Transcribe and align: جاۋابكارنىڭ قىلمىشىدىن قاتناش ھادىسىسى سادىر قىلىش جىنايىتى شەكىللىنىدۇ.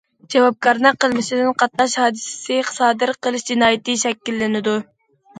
جاۋابكارنىڭ 0.33 0.95
قىلمىشىدىن 1.03 1.49
قاتناش 1.61 1.97
ھادىسىسى 2.03 2.57
سادىر 2.77 3.11
قىلىش 3.27 3.45
جىنايىتى 3.51 3.95
شەكىللىنىدۇ. 4.05 4.75